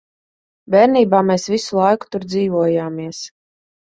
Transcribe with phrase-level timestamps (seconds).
[0.75, 3.23] Bērnībā mēs visu laiku tur dzīvojāmies.